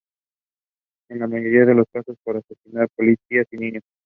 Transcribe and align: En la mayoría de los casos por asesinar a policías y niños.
En 1.11 1.19
la 1.19 1.27
mayoría 1.27 1.63
de 1.63 1.75
los 1.75 1.85
casos 1.93 2.17
por 2.23 2.35
asesinar 2.35 2.85
a 2.85 2.93
policías 2.97 3.45
y 3.51 3.57
niños. 3.57 3.83